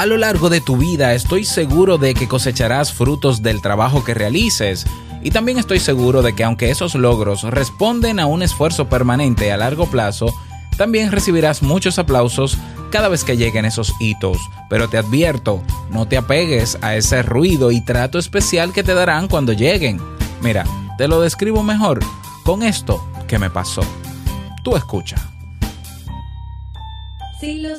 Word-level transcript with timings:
A 0.00 0.06
lo 0.06 0.16
largo 0.16 0.48
de 0.48 0.62
tu 0.62 0.78
vida 0.78 1.12
estoy 1.12 1.44
seguro 1.44 1.98
de 1.98 2.14
que 2.14 2.26
cosecharás 2.26 2.90
frutos 2.90 3.42
del 3.42 3.60
trabajo 3.60 4.02
que 4.02 4.14
realices 4.14 4.86
y 5.22 5.30
también 5.30 5.58
estoy 5.58 5.78
seguro 5.78 6.22
de 6.22 6.34
que 6.34 6.42
aunque 6.42 6.70
esos 6.70 6.94
logros 6.94 7.42
responden 7.42 8.18
a 8.18 8.24
un 8.24 8.42
esfuerzo 8.42 8.88
permanente 8.88 9.52
a 9.52 9.58
largo 9.58 9.90
plazo, 9.90 10.34
también 10.78 11.12
recibirás 11.12 11.62
muchos 11.62 11.98
aplausos 11.98 12.56
cada 12.90 13.08
vez 13.08 13.24
que 13.24 13.36
lleguen 13.36 13.66
esos 13.66 13.92
hitos. 14.00 14.38
Pero 14.70 14.88
te 14.88 14.96
advierto, 14.96 15.62
no 15.90 16.08
te 16.08 16.16
apegues 16.16 16.78
a 16.80 16.96
ese 16.96 17.22
ruido 17.22 17.70
y 17.70 17.84
trato 17.84 18.18
especial 18.18 18.72
que 18.72 18.82
te 18.82 18.94
darán 18.94 19.28
cuando 19.28 19.52
lleguen. 19.52 20.00
Mira, 20.40 20.64
te 20.96 21.08
lo 21.08 21.20
describo 21.20 21.62
mejor 21.62 22.00
con 22.42 22.62
esto 22.62 23.06
que 23.28 23.38
me 23.38 23.50
pasó. 23.50 23.82
Tú 24.64 24.76
escucha. 24.76 25.16
Si 27.38 27.58
lo 27.58 27.78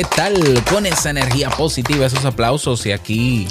¿Qué 0.00 0.06
tal? 0.16 0.64
Con 0.70 0.86
esa 0.86 1.10
energía 1.10 1.50
positiva, 1.50 2.06
esos 2.06 2.24
aplausos 2.24 2.86
y 2.86 2.92
aquí 2.92 3.46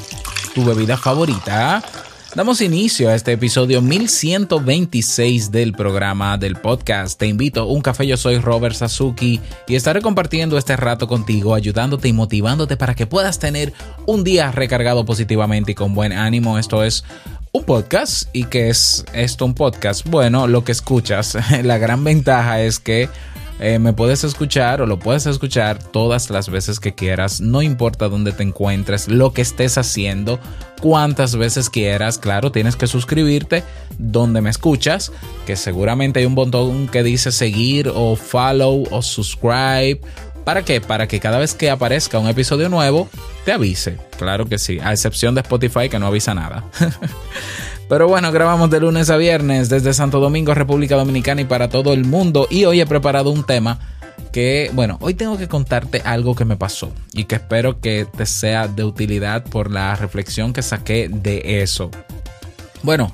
tu 0.56 0.66
bebida 0.66 0.98
favorita. 0.98 1.84
Damos 2.34 2.62
inicio 2.62 3.10
a 3.10 3.14
este 3.14 3.34
episodio 3.34 3.84
1126 3.84 5.52
del 5.52 5.74
programa 5.74 6.40
del 6.40 6.56
podcast. 6.56 7.20
Te 7.20 7.28
invito 7.28 7.62
a 7.62 7.66
un 7.66 7.82
café, 7.82 8.08
yo 8.08 8.18
soy 8.18 8.40
Robert 8.40 8.74
Sasuki 8.74 9.40
y 9.68 9.76
estaré 9.76 10.02
compartiendo 10.02 10.58
este 10.58 10.76
rato 10.76 11.08
contigo, 11.08 11.54
ayudándote 11.54 12.08
y 12.08 12.14
motivándote 12.14 12.78
para 12.78 12.96
que 12.96 13.06
puedas 13.06 13.38
tener 13.38 13.72
un 14.08 14.24
día 14.24 14.52
recargado 14.52 15.06
positivamente 15.06 15.74
y 15.74 15.76
con 15.76 15.94
buen 15.94 16.14
ánimo. 16.14 16.58
Esto 16.58 16.84
es 16.84 17.04
un 17.52 17.64
podcast 17.64 18.24
y 18.34 18.46
que 18.46 18.70
es 18.70 19.06
esto 19.14 19.46
un 19.46 19.54
podcast. 19.54 20.08
Bueno, 20.08 20.48
lo 20.48 20.64
que 20.64 20.72
escuchas, 20.72 21.38
la 21.64 21.78
gran 21.78 22.04
ventaja 22.04 22.60
es 22.60 22.80
que 22.80 23.08
eh, 23.60 23.78
me 23.78 23.94
puedes 23.94 24.24
escuchar 24.24 24.82
o 24.82 24.86
lo 24.86 25.00
puedes 25.00 25.26
escuchar 25.26 25.84
todas 25.84 26.30
las 26.30 26.50
veces 26.50 26.80
que 26.80 26.96
quieras, 26.96 27.42
no 27.42 27.62
importa 27.62 28.08
dónde 28.08 28.32
te 28.32 28.44
encuentres, 28.44 29.08
lo 29.10 29.34
que 29.34 29.42
estés 29.42 29.78
haciendo, 29.78 30.40
cuántas 30.82 31.36
veces 31.36 31.70
quieras. 31.70 32.18
Claro, 32.18 32.52
tienes 32.52 32.76
que 32.76 32.88
suscribirte 32.88 33.64
donde 33.98 34.42
me 34.42 34.50
escuchas, 34.50 35.12
que 35.46 35.56
seguramente 35.56 36.20
hay 36.20 36.26
un 36.26 36.36
botón 36.36 36.88
que 36.88 37.04
dice 37.04 37.32
seguir 37.32 37.92
o 37.94 38.16
follow 38.16 38.86
o 38.92 39.02
subscribe. 39.02 40.00
¿Para 40.46 40.64
qué? 40.64 40.80
Para 40.80 41.08
que 41.08 41.20
cada 41.20 41.38
vez 41.38 41.54
que 41.54 41.70
aparezca 41.70 42.18
un 42.18 42.28
episodio 42.28 42.70
nuevo, 42.70 43.10
te 43.46 43.52
avise. 43.52 43.98
Claro 44.18 44.46
que 44.46 44.58
sí, 44.58 44.80
a 44.82 44.92
excepción 44.94 45.36
de 45.36 45.42
Spotify 45.42 45.90
que 45.90 46.00
no 46.00 46.08
avisa 46.08 46.34
nada. 46.34 46.64
Pero 47.90 48.08
bueno, 48.08 48.32
grabamos 48.32 48.70
de 48.70 48.80
lunes 48.80 49.10
a 49.10 49.18
viernes 49.18 49.68
desde 49.68 49.96
Santo 49.96 50.20
Domingo, 50.20 50.54
República 50.54 50.96
Dominicana 50.96 51.42
y 51.42 51.46
para 51.46 51.70
todo 51.70 51.92
el 51.92 52.06
mundo. 52.06 52.48
Y 52.52 52.66
hoy 52.66 52.82
he 52.82 52.86
preparado 52.86 53.32
un 53.32 53.44
tema 53.44 53.80
que, 54.32 54.70
bueno, 54.74 55.00
hoy 55.02 55.16
tengo 55.16 55.40
que 55.40 55.48
contarte 55.48 56.04
algo 56.06 56.36
que 56.36 56.46
me 56.46 56.56
pasó 56.56 56.94
y 57.14 57.24
que 57.24 57.38
espero 57.38 57.82
que 57.82 58.06
te 58.06 58.28
sea 58.28 58.68
de 58.68 58.84
utilidad 58.84 59.44
por 59.44 59.72
la 59.72 59.96
reflexión 59.96 60.54
que 60.54 60.62
saqué 60.62 61.10
de 61.12 61.64
eso. 61.64 61.90
Bueno, 62.84 63.12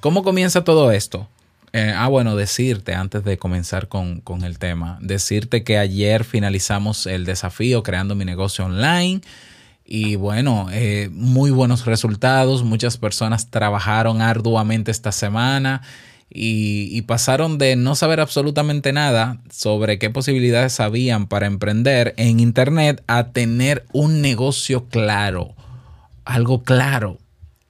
¿cómo 0.00 0.24
comienza 0.24 0.64
todo 0.64 0.90
esto? 0.90 1.28
Eh, 1.72 1.94
ah, 1.96 2.08
bueno, 2.08 2.34
decirte 2.34 2.94
antes 2.94 3.22
de 3.22 3.38
comenzar 3.38 3.86
con, 3.86 4.20
con 4.20 4.42
el 4.42 4.58
tema, 4.58 4.98
decirte 5.00 5.62
que 5.62 5.78
ayer 5.78 6.24
finalizamos 6.24 7.06
el 7.06 7.24
desafío 7.24 7.84
creando 7.84 8.16
mi 8.16 8.24
negocio 8.24 8.64
online. 8.64 9.20
Y 9.90 10.16
bueno, 10.16 10.66
eh, 10.70 11.08
muy 11.12 11.50
buenos 11.50 11.86
resultados. 11.86 12.62
Muchas 12.62 12.98
personas 12.98 13.50
trabajaron 13.50 14.20
arduamente 14.20 14.90
esta 14.90 15.12
semana 15.12 15.80
y, 16.28 17.00
pasaron 17.02 17.56
de 17.56 17.74
no 17.74 17.94
saber 17.94 18.20
absolutamente 18.20 18.92
nada 18.92 19.40
sobre 19.50 19.98
qué 19.98 20.10
posibilidades 20.10 20.78
habían 20.78 21.26
para 21.26 21.46
emprender 21.46 22.12
en 22.18 22.38
Internet 22.38 23.02
a 23.06 23.28
tener 23.28 23.86
un 23.94 24.20
negocio 24.20 24.88
claro, 24.88 25.54
algo 26.26 26.64
claro, 26.64 27.16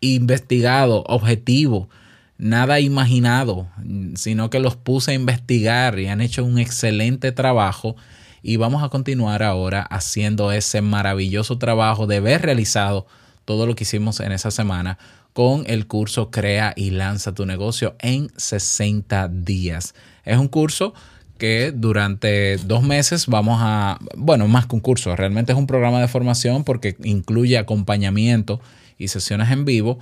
investigado, 0.01 1.05
objetivo, 1.07 1.89
nada 2.37 2.81
imaginado, 2.81 3.69
sino 4.17 4.51
que 4.51 4.59
los 4.59 4.75
puse 4.75 5.13
a 5.13 5.15
investigar 5.15 6.01
y 6.01 6.09
han 6.09 6.21
hecho 6.21 6.45
un 6.45 6.59
excelente 6.59 7.31
trabajo 7.31 7.95
y 8.43 8.57
vamos 8.57 8.83
a 8.83 8.89
continuar 8.89 9.43
ahora 9.43 9.83
haciendo 9.83 10.53
ese 10.53 10.81
maravilloso 10.81 11.59
trabajo 11.59 12.07
de 12.07 12.21
ver 12.21 12.43
realizado 12.43 13.07
todo 13.45 13.67
lo 13.67 13.75
que 13.75 13.85
hicimos 13.85 14.21
en 14.21 14.33
esa 14.33 14.51
semana 14.51 14.99
con 15.33 15.65
el 15.67 15.87
curso 15.87 16.31
Crea 16.31 16.73
y 16.77 16.91
lanza 16.91 17.33
tu 17.35 17.47
negocio 17.47 17.97
en 18.01 18.31
60 18.37 19.29
días. 19.29 19.95
Es 20.25 20.37
un 20.37 20.49
curso 20.49 20.95
que 21.39 21.73
durante 21.75 22.57
dos 22.59 22.83
meses 22.83 23.27
vamos 23.27 23.59
a, 23.63 23.99
bueno, 24.17 24.49
más 24.49 24.67
que 24.67 24.75
un 24.75 24.81
curso, 24.81 25.15
realmente 25.15 25.53
es 25.53 25.59
un 25.59 25.67
programa 25.67 26.01
de 26.01 26.09
formación 26.09 26.65
porque 26.65 26.97
incluye 27.05 27.57
acompañamiento 27.57 28.61
y 28.99 29.09
sesiones 29.09 29.51
en 29.51 29.65
vivo 29.65 30.01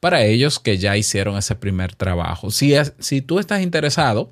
para 0.00 0.22
ellos 0.22 0.60
que 0.60 0.78
ya 0.78 0.96
hicieron 0.96 1.36
ese 1.36 1.56
primer 1.56 1.94
trabajo. 1.94 2.50
Si, 2.50 2.74
si 3.00 3.20
tú 3.20 3.40
estás 3.40 3.62
interesado 3.62 4.30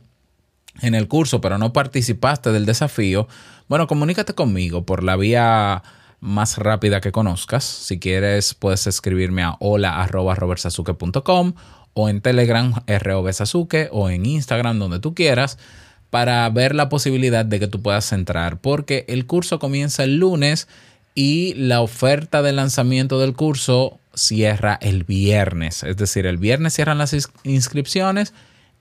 en 0.80 0.94
el 0.94 1.08
curso, 1.08 1.40
pero 1.40 1.58
no 1.58 1.72
participaste 1.72 2.52
del 2.52 2.66
desafío, 2.66 3.28
bueno, 3.68 3.86
comunícate 3.86 4.34
conmigo 4.34 4.84
por 4.84 5.02
la 5.02 5.16
vía 5.16 5.82
más 6.20 6.58
rápida 6.58 7.00
que 7.00 7.12
conozcas. 7.12 7.64
Si 7.64 7.98
quieres, 7.98 8.54
puedes 8.54 8.86
escribirme 8.86 9.42
a 9.42 9.56
hola.robertsazuke.com 9.60 11.54
o 11.94 12.08
en 12.08 12.20
Telegram 12.20 12.74
robsasuke 12.86 13.88
o 13.92 14.10
en 14.10 14.26
Instagram, 14.26 14.78
donde 14.78 14.98
tú 14.98 15.14
quieras, 15.14 15.58
para 16.10 16.48
ver 16.50 16.74
la 16.74 16.88
posibilidad 16.88 17.44
de 17.44 17.60
que 17.60 17.68
tú 17.68 17.82
puedas 17.82 18.12
entrar, 18.12 18.60
porque 18.60 19.04
el 19.08 19.26
curso 19.26 19.58
comienza 19.58 20.04
el 20.04 20.16
lunes 20.16 20.68
y 21.14 21.54
la 21.54 21.80
oferta 21.80 22.42
de 22.42 22.52
lanzamiento 22.52 23.18
del 23.18 23.34
curso 23.34 23.98
cierra 24.14 24.78
el 24.80 25.04
viernes. 25.04 25.82
Es 25.82 25.96
decir, 25.96 26.26
el 26.26 26.38
viernes 26.38 26.74
cierran 26.74 26.98
las 26.98 27.14
inscripciones 27.44 28.34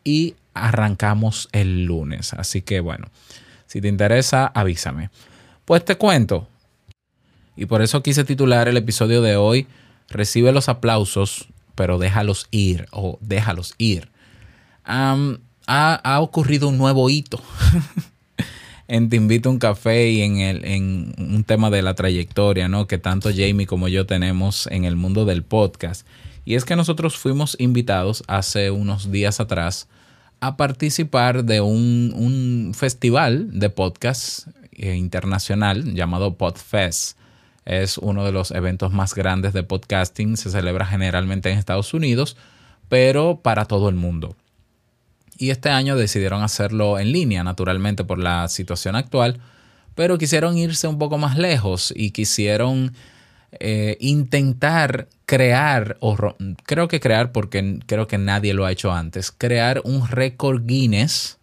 y 0.03 0.35
arrancamos 0.53 1.49
el 1.51 1.85
lunes. 1.85 2.33
Así 2.33 2.61
que 2.61 2.79
bueno, 2.79 3.07
si 3.65 3.81
te 3.81 3.87
interesa, 3.87 4.47
avísame. 4.47 5.09
Pues 5.65 5.83
te 5.85 5.95
cuento. 5.95 6.47
Y 7.55 7.65
por 7.65 7.81
eso 7.81 8.01
quise 8.01 8.23
titular 8.23 8.67
el 8.67 8.77
episodio 8.77 9.21
de 9.21 9.35
hoy, 9.35 9.67
Recibe 10.09 10.51
los 10.51 10.69
aplausos, 10.69 11.47
pero 11.75 11.97
déjalos 11.97 12.47
ir 12.51 12.87
o 12.91 13.17
déjalos 13.21 13.73
ir. 13.77 14.09
ha, 14.85 16.19
ocurrido 16.19 16.67
un 16.67 16.77
nuevo 16.77 17.09
hito 17.09 17.41
en 18.87 19.09
Te 19.09 19.15
invito 19.15 19.49
a 19.49 19.53
un 19.53 19.59
café 19.59 20.09
y 20.11 20.21
en, 20.21 20.37
el, 20.37 20.65
en 20.65 21.15
un 21.17 21.43
tema 21.45 21.69
de 21.69 21.81
la 21.81 21.95
trayectoria, 21.95 22.67
¿no? 22.67 22.85
Que 22.85 22.97
tanto 22.97 23.29
Jamie 23.29 23.65
como 23.65 23.87
yo 23.87 24.05
tenemos 24.05 24.67
en 24.67 24.85
el 24.85 24.95
mundo 24.95 25.25
del 25.25 25.41
podcast. 25.43 26.05
Y 26.45 26.55
es 26.55 26.65
que 26.65 26.75
nosotros 26.75 27.17
fuimos 27.17 27.55
invitados 27.59 28.23
hace 28.27 28.69
unos 28.69 29.11
días 29.11 29.39
atrás 29.39 29.87
a 30.43 30.57
participar 30.57 31.45
de 31.45 31.61
un, 31.61 32.73
festival 32.75 33.57
de 33.57 33.69
podcast 33.69 34.47
eh, 34.73 34.95
internacional 34.95 35.93
llamado 35.93 36.35
PodFest. 36.35 37.17
Es 37.63 37.97
uno 37.97 38.25
de 38.25 38.33
los 38.33 38.51
eventos 38.51 38.91
más 38.91 39.15
grandes 39.15 39.53
de 39.53 39.63
podcasting, 39.63 40.35
se 40.35 40.49
celebra 40.49 40.85
generalmente 40.85 41.49
en 41.49 41.57
Estados 41.57 41.93
Unidos, 41.93 42.35
pero 42.89 43.39
para 43.41 43.63
todo 43.65 43.87
el 43.87 43.95
mundo. 43.95 44.35
Y 45.37 45.51
este 45.51 45.69
año 45.69 45.95
decidieron 45.95 46.43
hacerlo 46.43 46.99
en 46.99 47.13
línea, 47.13 47.45
naturalmente 47.45 48.03
por 48.03 48.19
la 48.19 48.49
situación 48.49 48.97
actual, 48.97 49.39
pero 49.95 50.17
quisieron 50.17 50.57
irse 50.57 50.87
un 50.87 50.99
poco 50.99 51.17
más 51.17 51.37
lejos 51.37 51.93
y 51.95 52.11
quisieron 52.11 52.93
eh, 53.59 53.97
intentar 53.99 55.07
crear, 55.25 55.97
o 55.99 56.15
creo 56.65 56.87
que 56.87 56.99
crear 56.99 57.31
porque 57.31 57.79
creo 57.85 58.07
que 58.07 58.17
nadie 58.17 58.53
lo 58.53 58.65
ha 58.65 58.71
hecho 58.71 58.91
antes, 58.91 59.31
crear 59.31 59.81
un 59.83 60.07
récord 60.07 60.65
Guinness 60.65 61.39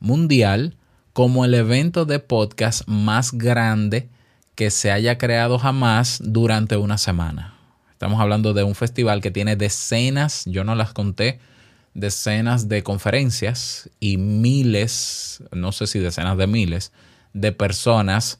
mundial 0.00 0.76
como 1.12 1.44
el 1.44 1.54
evento 1.54 2.04
de 2.04 2.18
podcast 2.18 2.86
más 2.86 3.32
grande 3.32 4.08
que 4.54 4.70
se 4.70 4.90
haya 4.90 5.18
creado 5.18 5.58
jamás 5.58 6.20
durante 6.22 6.76
una 6.76 6.98
semana. 6.98 7.54
Estamos 7.92 8.20
hablando 8.20 8.52
de 8.52 8.64
un 8.64 8.74
festival 8.74 9.20
que 9.20 9.30
tiene 9.30 9.56
decenas, 9.56 10.44
yo 10.46 10.64
no 10.64 10.74
las 10.74 10.92
conté, 10.92 11.38
decenas 11.94 12.68
de 12.68 12.82
conferencias 12.82 13.88
y 14.00 14.16
miles, 14.16 15.42
no 15.52 15.72
sé 15.72 15.86
si 15.86 16.00
decenas 16.00 16.36
de 16.36 16.46
miles, 16.46 16.92
de 17.32 17.52
personas 17.52 18.38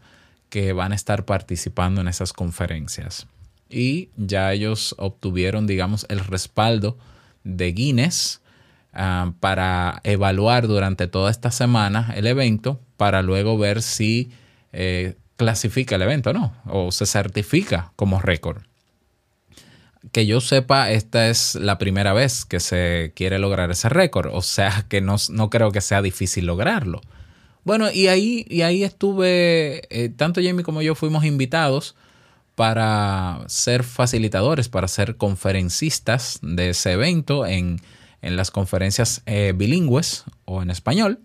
que 0.55 0.73
van 0.73 0.93
a 0.93 0.95
estar 0.95 1.25
participando 1.25 2.01
en 2.01 2.07
esas 2.07 2.33
conferencias. 2.33 3.27
Y 3.69 4.11
ya 4.17 4.53
ellos 4.53 4.95
obtuvieron, 4.99 5.67
digamos, 5.67 6.07
el 6.09 6.21
respaldo 6.21 6.97
de 7.43 7.73
Guinness 7.73 8.41
ah, 8.93 9.33
para 9.41 10.01
evaluar 10.05 10.69
durante 10.69 11.09
toda 11.09 11.33
esta 11.33 11.51
semana 11.51 12.15
el 12.15 12.29
evento, 12.29 12.81
para 12.97 13.21
luego 13.23 13.59
ver 13.59 13.83
si 13.83 14.31
eh, 14.73 15.17
clasifica 15.37 15.97
el 15.97 16.03
evento, 16.03 16.33
¿no? 16.33 16.55
O 16.67 16.93
se 16.93 17.07
certifica 17.07 17.93
como 17.97 18.21
récord. 18.21 18.63
Que 20.13 20.25
yo 20.25 20.41
sepa, 20.41 20.93
esta 20.93 21.31
es 21.31 21.57
la 21.57 21.79
primera 21.79 22.13
vez 22.13 22.45
que 22.45 22.61
se 22.61 23.13
quiere 23.17 23.41
lograr 23.41 23.73
ese 23.73 23.89
récord, 23.89 24.31
o 24.33 24.41
sea 24.41 24.87
que 24.89 25.01
no, 25.01 25.17
no 25.31 25.51
creo 25.51 25.73
que 25.73 25.81
sea 25.81 26.01
difícil 26.01 26.47
lograrlo. 26.47 27.01
Bueno, 27.65 27.91
y 27.91 28.09
ahí, 28.09 28.45
y 28.49 28.61
ahí 28.63 28.85
estuve, 28.85 29.83
eh, 29.91 30.11
tanto 30.11 30.41
Jamie 30.43 30.65
como 30.65 30.83
yo 30.83 30.95
fuimos 30.95 31.25
invitados 31.25 31.95
para 32.55 33.43
ser 33.47 33.83
facilitadores, 33.83 34.69
para 34.69 34.87
ser 34.87 35.17
conferencistas 35.17 36.39
de 36.43 36.71
ese 36.71 36.93
evento 36.93 37.47
en, 37.47 37.81
las 38.23 38.51
conferencias 38.51 39.21
eh, 39.27 39.53
bilingües 39.55 40.25
o 40.47 40.63
en 40.63 40.71
español. 40.71 41.21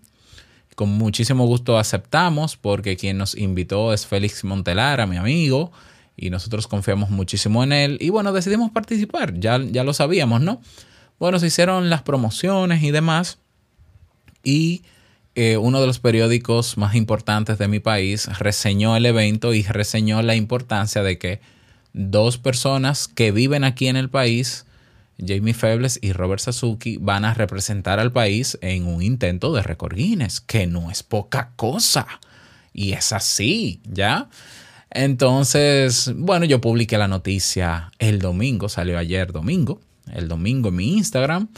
Con 0.74 0.90
muchísimo 0.90 1.46
gusto 1.46 1.78
aceptamos 1.78 2.58
porque 2.58 2.96
quien 2.96 3.16
nos 3.16 3.34
invitó 3.34 3.94
es 3.94 4.06
Félix 4.06 4.44
Montelara, 4.44 5.06
mi 5.06 5.16
amigo, 5.16 5.72
y 6.14 6.28
nosotros 6.28 6.66
confiamos 6.66 7.08
muchísimo 7.08 7.64
en 7.64 7.72
él. 7.72 7.98
Y 8.00 8.10
bueno, 8.10 8.32
decidimos 8.32 8.70
participar, 8.70 9.38
ya, 9.40 9.58
ya 9.62 9.82
lo 9.82 9.94
sabíamos, 9.94 10.42
¿no? 10.42 10.60
Bueno, 11.18 11.38
se 11.38 11.46
hicieron 11.46 11.88
las 11.88 12.02
promociones 12.02 12.82
y 12.82 12.90
demás. 12.90 13.38
Y 14.44 14.82
eh, 15.34 15.56
uno 15.56 15.80
de 15.80 15.86
los 15.86 16.00
periódicos 16.00 16.76
más 16.76 16.94
importantes 16.94 17.58
de 17.58 17.68
mi 17.68 17.78
país 17.78 18.26
reseñó 18.38 18.96
el 18.96 19.06
evento 19.06 19.54
y 19.54 19.62
reseñó 19.62 20.22
la 20.22 20.34
importancia 20.34 21.02
de 21.02 21.18
que 21.18 21.40
dos 21.92 22.38
personas 22.38 23.06
que 23.06 23.30
viven 23.30 23.62
aquí 23.62 23.86
en 23.86 23.96
el 23.96 24.10
país, 24.10 24.66
Jamie 25.24 25.54
Febles 25.54 25.98
y 26.02 26.12
Robert 26.12 26.40
Sasuki, 26.40 26.96
van 26.96 27.24
a 27.24 27.34
representar 27.34 28.00
al 28.00 28.10
país 28.10 28.58
en 28.60 28.86
un 28.86 29.02
intento 29.02 29.52
de 29.52 29.62
récord 29.62 29.94
Guinness, 29.94 30.40
que 30.40 30.66
no 30.66 30.90
es 30.90 31.02
poca 31.02 31.52
cosa. 31.56 32.06
Y 32.72 32.92
es 32.92 33.12
así, 33.12 33.80
¿ya? 33.84 34.28
Entonces, 34.90 36.12
bueno, 36.16 36.44
yo 36.44 36.60
publiqué 36.60 36.98
la 36.98 37.08
noticia 37.08 37.92
el 37.98 38.18
domingo, 38.18 38.68
salió 38.68 38.98
ayer 38.98 39.30
domingo, 39.30 39.80
el 40.12 40.26
domingo 40.26 40.70
en 40.70 40.76
mi 40.76 40.96
Instagram 40.96 41.48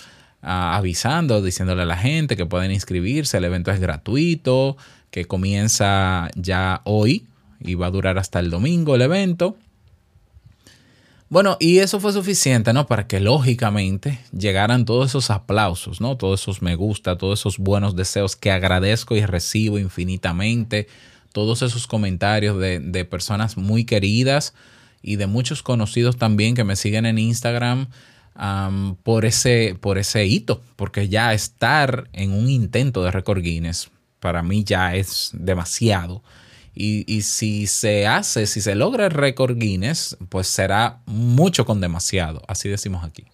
avisando, 0.43 1.41
diciéndole 1.41 1.83
a 1.83 1.87
la 1.87 1.97
gente 1.97 2.37
que 2.37 2.47
pueden 2.47 2.73
inscribirse, 2.73 3.39
el 3.39 3.45
evento 3.45 3.71
es 3.71 3.81
gratuito, 3.81 4.77
que 5.11 5.27
comienza 5.27 6.31
ya 6.35 6.81
hoy 6.85 7.27
y 7.61 7.75
va 7.75 7.87
a 7.87 7.91
durar 7.91 8.19
hasta 8.19 8.41
el 8.41 8.51
domingo 8.51 8.97
el 8.97 9.03
evento. 9.03 9.57
Bueno, 11.29 11.57
y 11.61 11.79
eso 11.79 11.99
fue 11.99 12.13
suficiente, 12.13 12.75
¿no? 12.75 12.87
Para 12.87 13.07
que 13.07 13.19
lógicamente 13.19 14.19
llegaran 14.37 14.85
todos 14.85 15.11
esos 15.11 15.31
aplausos, 15.31 16.01
¿no? 16.01 16.17
Todos 16.17 16.43
esos 16.43 16.61
me 16.61 16.75
gusta, 16.75 17.17
todos 17.17 17.41
esos 17.41 17.57
buenos 17.57 17.97
deseos 17.97 18.37
que 18.37 18.51
agradezco 18.51 19.17
y 19.17 19.25
recibo 19.25 19.79
infinitamente, 19.79 20.89
todos 21.33 21.63
esos 21.63 21.87
comentarios 21.87 22.59
de, 22.59 22.81
de 22.81 23.05
personas 23.07 23.57
muy 23.57 23.85
queridas 23.85 24.53
y 25.03 25.17
de 25.17 25.27
muchos 25.27 25.63
conocidos 25.63 26.19
también 26.19 26.55
que 26.55 26.65
me 26.65 26.77
siguen 26.77 27.07
en 27.07 27.19
Instagram 27.19 27.87
por, 29.03 29.25
ese, 29.25 29.77
por 29.81 29.99
ese 29.99 30.27
hito, 30.27 30.63
porque 30.77 31.09
ya 31.09 31.33
estar 31.33 32.09
en 32.13 32.33
un 32.33 32.49
intento 32.49 33.03
de 33.03 33.11
récord 33.11 33.43
Guinness 33.43 33.91
para 34.21 34.43
mí 34.43 34.65
ya 34.65 34.95
es 34.95 35.31
demasiado. 35.35 36.23
Y, 36.75 37.05
y, 37.13 37.23
si 37.23 37.67
se 37.67 38.07
hace, 38.07 38.47
si 38.47 38.63
se 38.63 38.75
logra 38.75 39.05
el 39.05 39.11
récord 39.11 39.59
Guinness, 39.59 40.17
pues 40.31 40.47
será 40.47 41.01
mucho 41.05 41.67
con 41.67 41.83
demasiado, 41.83 42.41
así 42.49 42.71
decimos 42.71 43.05
aquí. 43.05 43.27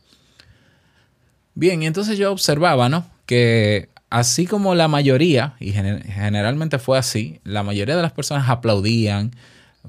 Bien, 1.54 1.80
y 1.82 1.86
entonces 1.86 2.18
yo 2.18 2.32
observaba, 2.32 2.88
¿no? 2.88 3.06
Que 3.26 3.90
así 4.10 4.46
como 4.46 4.74
la 4.74 4.88
mayoría, 4.88 5.54
y 5.60 5.72
generalmente 5.72 6.78
fue 6.78 6.98
así, 6.98 7.40
la 7.44 7.62
mayoría 7.62 7.96
de 7.96 8.02
las 8.02 8.12
personas 8.12 8.48
aplaudían. 8.48 9.32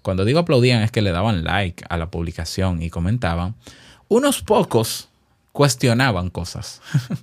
Cuando 0.04 0.26
digo 0.26 0.40
aplaudían 0.40 0.84
es 0.84 0.92
que 0.92 1.02
le 1.02 1.12
daban 1.12 1.44
like 1.44 1.84
a 1.90 1.98
la 1.98 2.12
publicación 2.12 2.82
y 2.82 2.90
comentaban 2.90 3.56
unos 4.10 4.42
pocos 4.42 5.08
cuestionaban 5.54 6.30
cosas 6.30 6.82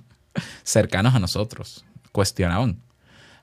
cercanos 0.63 1.13
a 1.13 1.19
nosotros. 1.19 1.85
Cuestionaban. 2.11 2.79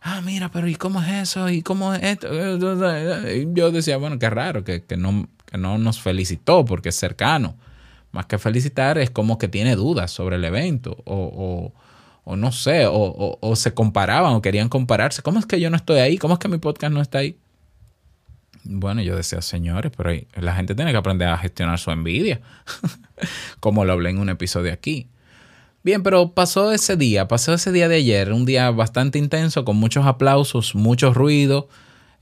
Ah, 0.03 0.21
mira, 0.21 0.51
pero 0.51 0.69
¿y 0.69 0.75
cómo 0.75 1.01
es 1.03 1.31
eso? 1.31 1.49
¿Y 1.49 1.63
cómo 1.63 1.95
es 1.95 2.03
esto? 2.03 2.29
yo 2.59 3.71
decía, 3.71 3.97
bueno, 3.97 4.19
qué 4.19 4.29
raro 4.29 4.65
que, 4.65 4.83
no, 4.99 5.29
no 5.53 5.79
nos 5.79 6.01
felicitó 6.01 6.65
porque 6.65 6.91
es 6.91 6.97
cercano. 6.97 7.57
Más 8.13 8.27
que 8.27 8.39
felicitar 8.39 8.99
es 8.99 9.11
como 9.11 9.39
que 9.39 9.49
tiene 9.49 9.77
dudas 9.77 10.11
sobre 10.11 10.37
el 10.37 10.45
evento 10.45 10.97
o, 11.05 11.73
o, 12.25 12.37
no 12.37 12.53
sé, 12.53 12.87
o, 12.87 13.39
o, 13.41 13.57
se 13.57 13.75
comparaban 13.75 14.35
o 14.35 14.43
querían 14.43 14.69
compararse. 14.69 15.23
¿Cómo 15.23 15.39
es 15.39 15.47
que 15.47 15.59
yo 15.59 15.71
no 15.71 15.77
estoy 15.77 15.99
ahí? 15.99 16.19
¿Cómo 16.19 16.35
es 16.35 16.41
que 16.41 16.49
mi 16.49 16.59
podcast 16.59 16.93
no 16.93 17.01
está 17.01 17.19
ahí? 17.19 17.39
Bueno, 18.65 19.03
yo 19.03 19.15
decía, 19.15 19.43
señores, 19.43 19.93
pero 19.95 20.11
la 20.37 20.55
gente 20.55 20.75
tiene 20.75 20.91
que 20.91 20.97
aprender 20.97 21.29
a 21.29 21.37
gestionar 21.37 21.79
su 21.79 21.91
envidia, 21.91 22.41
como 23.61 23.85
lo 23.85 23.93
hablé 23.93 24.11
en 24.11 24.19
un 24.19 24.31
episodio 24.31 24.73
aquí. 24.73 25.09
Bien, 25.83 26.03
pero 26.03 26.33
pasó 26.33 26.73
ese 26.73 26.97
día, 26.97 27.29
pasó 27.29 27.53
ese 27.53 27.71
día 27.71 27.89
de 27.89 27.97
ayer, 27.97 28.33
un 28.33 28.47
día 28.47 28.71
bastante 28.71 29.19
intenso, 29.19 29.67
con 29.67 29.77
muchos 29.77 30.07
aplausos, 30.07 30.75
mucho 30.75 31.13
ruido, 31.13 31.69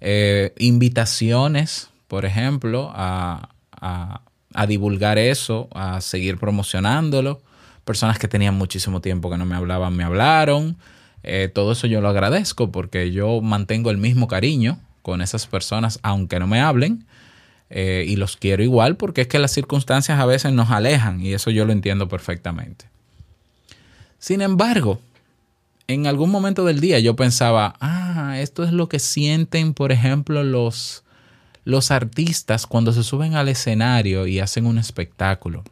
eh, 0.01 0.53
invitaciones, 0.59 1.91
por 2.09 2.25
ejemplo, 2.25 2.91
a, 2.93 3.49
divulgar 4.67 5.19
eso, 5.19 5.69
a 5.73 6.01
seguir 6.01 6.39
promocionándolo. 6.39 7.41
Personas 7.85 8.19
que 8.19 8.27
tenían 8.27 8.57
muchísimo 8.57 9.01
tiempo 9.01 9.31
que 9.31 9.39
no 9.39 9.45
me 9.45 9.55
hablaban, 9.55 9.97
me 9.97 10.03
hablaron. 10.03 10.77
Eh, 11.23 11.49
todo 11.53 11.73
eso 11.73 11.87
yo 11.87 12.01
lo 12.01 12.09
agradezco 12.09 12.73
porque 12.73 13.13
yo 13.13 13.41
mantengo 13.41 13.91
el 13.93 13.99
mismo 13.99 14.27
cariño 14.27 14.81
con 15.03 15.21
esas 15.21 15.47
personas, 15.47 15.99
aunque 16.03 16.39
no 16.39 16.47
me 16.47 16.61
hablen, 16.61 17.05
eh, 17.71 18.05
y 18.07 18.17
los 18.17 18.37
quiero 18.37 18.63
igual, 18.63 18.97
porque 18.97 19.23
es 19.23 19.29
que 19.29 19.39
las 19.39 19.51
circunstancias 19.51 20.21
a 20.21 20.27
veces 20.27 20.53
nos 20.53 20.71
alejan, 20.71 21.21
y 21.21 21.33
eso 21.33 21.51
yo 21.51 21.65
lo 21.65 21.73
entiendo 21.73 22.09
perfectamente. 22.09 22.87
Sin 24.19 24.41
embargo, 24.41 25.01
en 25.89 26.07
algún 26.07 26.31
momento 26.31 26.65
del 26.65 26.81
día 26.81 26.99
yo 26.99 27.17
pensaba, 27.17 27.75
ah, 27.81 28.37
esto 28.39 28.65
es 28.65 28.73
lo 28.73 28.89
que 28.89 28.99
sienten, 28.99 29.75
por 29.75 29.91
ejemplo, 29.93 30.43
los, 30.45 31.03
los 31.65 31.91
artistas 31.91 32.67
cuando 32.67 32.93
se 32.93 33.03
suben 33.03 33.35
al 33.35 33.49
escenario 33.49 34.27
y 34.27 34.41
hacen 34.41 34.67
un 34.67 34.79
espectáculo, 34.79 35.65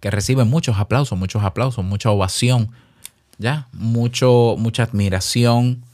que 0.00 0.10
reciben 0.10 0.48
muchos 0.48 0.78
aplausos, 0.78 1.18
muchos 1.18 1.44
aplausos, 1.44 1.84
mucha 1.84 2.10
ovación, 2.10 2.70
ya, 3.38 3.68
mucho, 3.72 4.56
mucha 4.58 4.84
admiración, 4.84 5.84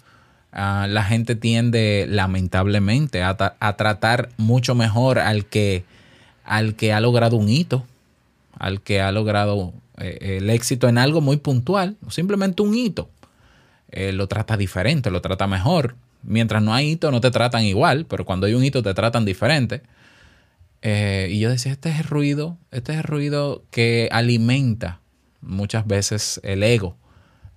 Ah, 0.53 0.87
la 0.89 1.05
gente 1.05 1.35
tiende 1.35 2.07
lamentablemente 2.09 3.23
a, 3.23 3.37
tratar 3.77 4.31
mucho 4.39 4.75
mejor 4.75 5.19
al 5.19 5.45
que, 5.45 5.85
al 6.45 6.75
que 6.75 6.93
ha 6.93 7.01
logrado 7.01 7.37
un 7.37 7.49
hito, 7.49 7.85
al 8.59 8.81
que 8.81 9.01
ha 9.01 9.13
logrado 9.13 9.75
eh, 9.99 10.39
el 10.39 10.49
éxito 10.51 10.89
en 10.89 10.97
algo 10.97 11.21
muy 11.21 11.37
puntual, 11.37 11.97
simplemente 12.09 12.63
un 12.63 12.75
hito. 12.75 13.11
Eh, 13.91 14.13
lo 14.13 14.27
trata 14.27 14.57
diferente, 14.57 15.11
lo 15.11 15.21
trata 15.21 15.47
mejor. 15.47 15.97
Mientras 16.23 16.63
no 16.63 16.75
hay 16.75 16.93
hito 16.93 17.11
no 17.11 17.21
te 17.21 17.31
tratan 17.31 17.65
igual, 17.65 18.07
pero 18.07 18.25
cuando 18.25 18.47
hay 18.47 18.55
un 18.55 18.65
hito 18.65 18.83
te 18.83 18.95
tratan 18.95 19.25
diferente. 19.25 19.83
Eh, 20.81 21.29
y 21.31 21.41
yo 21.41 21.51
decía, 21.51 21.73
este 21.73 21.91
es 21.91 21.99
el 21.99 22.05
ruido, 22.05 22.57
este 22.71 22.93
es 22.93 22.99
el 22.99 23.05
ruido 23.05 23.65
que 23.71 24.09
alimenta 24.13 25.01
muchas 25.41 25.87
veces 25.87 26.41
el 26.43 26.63
ego 26.63 26.97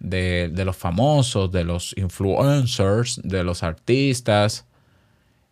de, 0.01 0.63
los 0.65 0.75
famosos, 0.75 1.51
de 1.51 1.63
los 1.63 1.93
influencers, 1.98 3.22
de 3.24 3.43
los 3.43 3.63
artistas. 3.63 4.65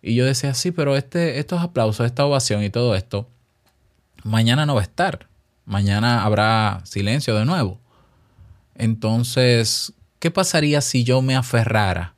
Y 0.01 0.15
yo 0.15 0.25
decía, 0.25 0.53
sí, 0.53 0.71
pero 0.71 0.95
este, 0.95 1.39
estos 1.39 1.61
aplausos, 1.61 2.05
esta 2.05 2.25
ovación 2.25 2.63
y 2.63 2.69
todo 2.69 2.95
esto, 2.95 3.29
mañana 4.23 4.65
no 4.65 4.75
va 4.75 4.81
a 4.81 4.83
estar. 4.83 5.27
Mañana 5.65 6.23
habrá 6.23 6.81
silencio 6.83 7.35
de 7.35 7.45
nuevo. 7.45 7.79
Entonces, 8.75 9.93
¿qué 10.19 10.31
pasaría 10.31 10.81
si 10.81 11.03
yo 11.03 11.21
me 11.21 11.35
aferrara 11.35 12.15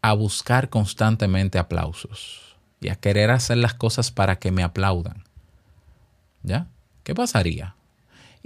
a 0.00 0.12
buscar 0.14 0.70
constantemente 0.70 1.58
aplausos 1.58 2.56
y 2.80 2.88
a 2.88 2.96
querer 2.96 3.30
hacer 3.30 3.58
las 3.58 3.74
cosas 3.74 4.10
para 4.10 4.36
que 4.36 4.50
me 4.50 4.62
aplaudan? 4.62 5.24
¿Ya? 6.42 6.68
¿Qué 7.02 7.14
pasaría? 7.14 7.74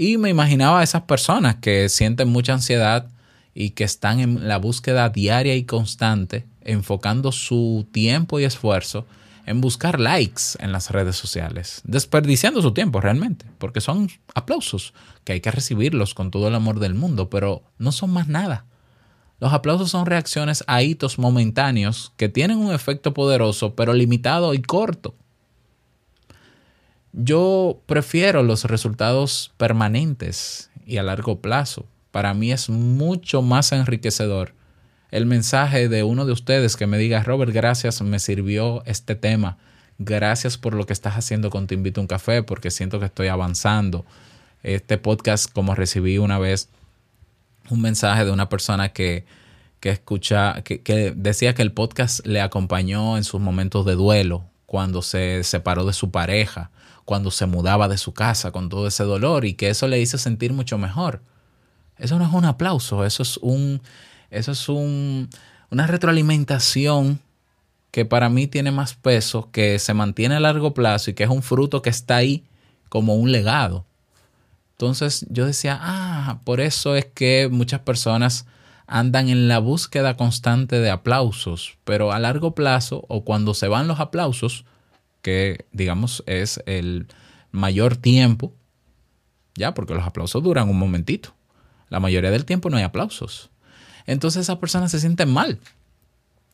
Y 0.00 0.16
me 0.16 0.30
imaginaba 0.30 0.78
a 0.78 0.84
esas 0.84 1.02
personas 1.02 1.56
que 1.56 1.88
sienten 1.88 2.28
mucha 2.28 2.52
ansiedad 2.52 3.08
y 3.52 3.70
que 3.70 3.82
están 3.82 4.20
en 4.20 4.46
la 4.46 4.58
búsqueda 4.58 5.08
diaria 5.08 5.56
y 5.56 5.64
constante, 5.64 6.46
enfocando 6.62 7.32
su 7.32 7.84
tiempo 7.90 8.38
y 8.38 8.44
esfuerzo 8.44 9.06
en 9.44 9.60
buscar 9.60 9.98
likes 9.98 10.42
en 10.60 10.70
las 10.70 10.92
redes 10.92 11.16
sociales, 11.16 11.82
desperdiciando 11.82 12.62
su 12.62 12.72
tiempo 12.72 13.00
realmente, 13.00 13.46
porque 13.58 13.80
son 13.80 14.08
aplausos 14.36 14.94
que 15.24 15.32
hay 15.32 15.40
que 15.40 15.50
recibirlos 15.50 16.14
con 16.14 16.30
todo 16.30 16.46
el 16.46 16.54
amor 16.54 16.78
del 16.78 16.94
mundo, 16.94 17.28
pero 17.28 17.64
no 17.78 17.90
son 17.90 18.10
más 18.10 18.28
nada. 18.28 18.66
Los 19.40 19.52
aplausos 19.52 19.90
son 19.90 20.06
reacciones 20.06 20.62
a 20.68 20.80
hitos 20.84 21.18
momentáneos 21.18 22.12
que 22.16 22.28
tienen 22.28 22.58
un 22.58 22.72
efecto 22.72 23.14
poderoso, 23.14 23.74
pero 23.74 23.94
limitado 23.94 24.54
y 24.54 24.62
corto. 24.62 25.16
Yo 27.12 27.80
prefiero 27.86 28.42
los 28.42 28.64
resultados 28.64 29.52
permanentes 29.56 30.70
y 30.86 30.98
a 30.98 31.02
largo 31.02 31.40
plazo. 31.40 31.86
Para 32.10 32.34
mí 32.34 32.52
es 32.52 32.68
mucho 32.68 33.42
más 33.42 33.72
enriquecedor 33.72 34.54
el 35.10 35.26
mensaje 35.26 35.88
de 35.88 36.02
uno 36.02 36.26
de 36.26 36.32
ustedes 36.32 36.76
que 36.76 36.86
me 36.86 36.98
diga, 36.98 37.22
Robert, 37.22 37.52
gracias, 37.52 38.02
me 38.02 38.18
sirvió 38.18 38.82
este 38.84 39.14
tema. 39.14 39.56
Gracias 39.98 40.58
por 40.58 40.74
lo 40.74 40.84
que 40.84 40.92
estás 40.92 41.14
haciendo 41.14 41.50
con 41.50 41.66
Te 41.66 41.74
Invito 41.74 42.00
a 42.00 42.02
un 42.02 42.08
Café, 42.08 42.42
porque 42.42 42.70
siento 42.70 43.00
que 43.00 43.06
estoy 43.06 43.28
avanzando. 43.28 44.04
Este 44.62 44.98
podcast, 44.98 45.50
como 45.50 45.74
recibí 45.74 46.18
una 46.18 46.38
vez 46.38 46.68
un 47.70 47.80
mensaje 47.80 48.24
de 48.24 48.30
una 48.30 48.48
persona 48.48 48.90
que, 48.90 49.24
que 49.80 49.90
escucha, 49.90 50.62
que, 50.62 50.82
que 50.82 51.12
decía 51.16 51.54
que 51.54 51.62
el 51.62 51.72
podcast 51.72 52.26
le 52.26 52.40
acompañó 52.40 53.16
en 53.16 53.24
sus 53.24 53.40
momentos 53.40 53.86
de 53.86 53.94
duelo, 53.94 54.44
cuando 54.68 55.00
se 55.00 55.44
separó 55.44 55.86
de 55.86 55.94
su 55.94 56.10
pareja, 56.10 56.70
cuando 57.06 57.30
se 57.30 57.46
mudaba 57.46 57.88
de 57.88 57.96
su 57.96 58.12
casa 58.12 58.52
con 58.52 58.68
todo 58.68 58.86
ese 58.86 59.02
dolor 59.02 59.46
y 59.46 59.54
que 59.54 59.70
eso 59.70 59.88
le 59.88 59.98
hizo 59.98 60.18
sentir 60.18 60.52
mucho 60.52 60.76
mejor. 60.76 61.22
Eso 61.96 62.18
no 62.18 62.26
es 62.26 62.34
un 62.34 62.44
aplauso, 62.44 63.06
eso 63.06 63.22
es 63.22 63.38
un, 63.38 63.80
eso 64.28 64.52
es 64.52 64.68
un, 64.68 65.30
una 65.70 65.86
retroalimentación 65.86 67.18
que 67.92 68.04
para 68.04 68.28
mí 68.28 68.46
tiene 68.46 68.70
más 68.70 68.92
peso, 68.92 69.48
que 69.52 69.78
se 69.78 69.94
mantiene 69.94 70.34
a 70.34 70.40
largo 70.40 70.74
plazo 70.74 71.10
y 71.10 71.14
que 71.14 71.24
es 71.24 71.30
un 71.30 71.42
fruto 71.42 71.80
que 71.80 71.88
está 71.88 72.16
ahí 72.16 72.44
como 72.90 73.14
un 73.14 73.32
legado. 73.32 73.86
Entonces 74.72 75.24
yo 75.30 75.46
decía, 75.46 75.78
ah, 75.80 76.40
por 76.44 76.60
eso 76.60 76.94
es 76.94 77.06
que 77.06 77.48
muchas 77.50 77.80
personas 77.80 78.44
andan 78.88 79.28
en 79.28 79.46
la 79.46 79.58
búsqueda 79.60 80.16
constante 80.16 80.80
de 80.80 80.90
aplausos, 80.90 81.78
pero 81.84 82.10
a 82.10 82.18
largo 82.18 82.54
plazo 82.54 83.04
o 83.08 83.24
cuando 83.24 83.54
se 83.54 83.68
van 83.68 83.86
los 83.86 84.00
aplausos, 84.00 84.64
que 85.22 85.66
digamos 85.72 86.24
es 86.26 86.60
el 86.66 87.06
mayor 87.52 87.96
tiempo, 87.96 88.52
ya, 89.54 89.74
porque 89.74 89.94
los 89.94 90.04
aplausos 90.04 90.42
duran 90.42 90.68
un 90.68 90.78
momentito. 90.78 91.34
La 91.88 92.00
mayoría 92.00 92.30
del 92.30 92.44
tiempo 92.44 92.70
no 92.70 92.76
hay 92.76 92.82
aplausos 92.84 93.50
entonces 94.08 94.40
esas 94.40 94.56
personas 94.56 94.90
se 94.90 95.00
sienten 95.00 95.30
mal, 95.30 95.60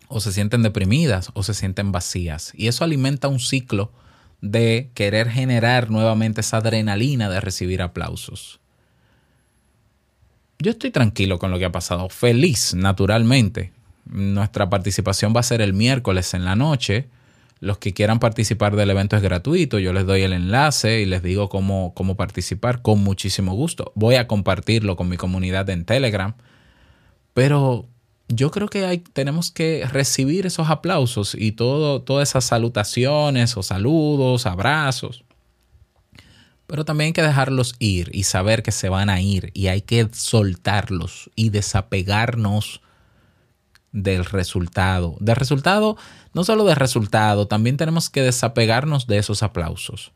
o 0.09 0.19
se 0.19 0.33
sienten 0.33 0.65
deprimidas, 0.65 1.31
o 1.35 1.45
se 1.45 1.55
sienten 1.55 1.93
vacías. 1.93 2.53
Y 2.57 2.67
eso 2.67 2.83
alimenta 2.83 3.29
un 3.29 3.39
ciclo 3.39 3.93
de 4.41 4.91
querer 4.93 5.31
generar 5.31 5.89
nuevamente 5.89 6.41
esa 6.41 6.57
adrenalina 6.57 7.31
de 7.31 7.41
recibir 7.41 7.81
aplausos. 7.81 8.59
Yo 10.59 10.71
estoy 10.71 10.91
tranquilo 10.91 11.39
con 11.39 11.51
lo 11.51 11.59
que 11.59 11.65
ha 11.65 11.73
pasado, 11.73 12.09
feliz 12.09 12.75
naturalmente. 12.75 13.73
Nuestra 14.07 14.71
participación 14.71 15.35
va 15.35 15.41
a 15.41 15.45
ser 15.45 15.61
el 15.61 15.73
miércoles 15.73 16.35
en 16.35 16.45
la 16.45 16.57
noche. 16.57 17.09
Los 17.61 17.79
que 17.79 17.93
quieran 17.93 18.19
participar 18.19 18.77
del 18.77 18.91
evento 18.91 19.17
es 19.17 19.23
gratuito. 19.23 19.79
Yo 19.79 19.93
les 19.93 20.07
doy 20.07 20.23
el 20.23 20.33
enlace 20.33 21.01
y 21.01 21.07
les 21.07 21.23
digo 21.23 21.49
cómo, 21.49 21.93
cómo 21.95 22.17
participar 22.17 22.83
con 22.83 23.03
muchísimo 23.03 23.55
gusto. 23.55 23.93
Voy 23.95 24.17
a 24.17 24.27
compartirlo 24.27 24.97
con 24.97 25.09
mi 25.09 25.17
comunidad 25.17 25.69
en 25.71 25.85
Telegram 25.85 26.35
pero 27.35 27.89
yo 28.29 28.51
creo 28.51 28.69
que 28.69 28.87
hay, 28.87 28.99
tenemos 28.99 29.51
que 29.51 29.85
recibir 29.91 30.47
esos 30.47 30.71
aplausos 30.71 31.35
y 31.35 31.53
todas 31.53 32.29
esas 32.29 32.45
salutaciones 32.45 33.57
o 33.57 33.63
saludos, 33.63 34.47
abrazos. 34.47 35.25
Pero 36.75 36.85
también 36.85 37.07
hay 37.07 37.13
que 37.13 37.23
dejarlos 37.23 37.77
ir 37.79 38.11
y 38.13 38.25
saber 38.25 38.65
que 38.65 38.73
se 38.73 38.89
van 38.89 39.09
a 39.09 39.21
ir 39.21 39.53
y 39.55 39.69
hay 39.69 39.83
que 39.83 40.09
soltarlos 40.13 41.31
y 41.37 41.51
desapegarnos 41.51 42.81
del 43.93 44.25
resultado. 44.25 45.15
Del 45.21 45.37
resultado, 45.37 45.97
no 46.33 46.43
solo 46.43 46.65
del 46.65 46.75
resultado, 46.75 47.47
también 47.47 47.77
tenemos 47.77 48.11
que 48.11 48.23
desapegarnos 48.23 49.07
de 49.07 49.19
esos 49.19 49.45
aplausos. 49.45 50.11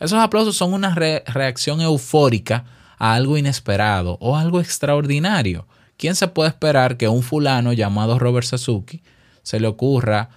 Esos 0.00 0.18
aplausos 0.18 0.56
son 0.56 0.72
una 0.72 0.96
reacción 0.96 1.80
eufórica 1.80 2.64
a 2.98 3.14
algo 3.14 3.38
inesperado 3.38 4.18
o 4.20 4.36
algo 4.36 4.60
extraordinario. 4.60 5.68
¿Quién 5.96 6.16
se 6.16 6.26
puede 6.26 6.48
esperar 6.48 6.96
que 6.96 7.06
un 7.06 7.22
fulano 7.22 7.72
llamado 7.72 8.18
Robert 8.18 8.48
Sasuki 8.48 9.00
se 9.44 9.60
le 9.60 9.68
ocurra 9.68 10.28